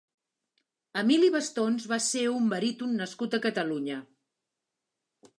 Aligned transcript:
Emili 1.01 1.27
Bastons 1.35 1.83
va 1.91 1.99
ser 2.05 2.23
un 2.35 2.47
baríton 2.53 2.95
nascut 3.01 3.37
a 3.39 3.41
Catalunya. 3.43 3.99